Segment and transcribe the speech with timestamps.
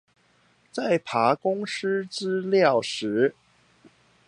[0.71, 3.35] 在爬公司資料時